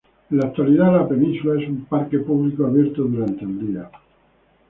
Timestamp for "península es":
1.07-1.69